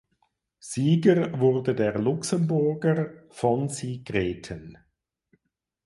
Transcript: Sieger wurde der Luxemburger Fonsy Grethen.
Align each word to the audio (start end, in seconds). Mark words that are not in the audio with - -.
Sieger 0.57 1.39
wurde 1.39 1.75
der 1.75 1.99
Luxemburger 1.99 3.11
Fonsy 3.29 4.01
Grethen. 4.03 4.79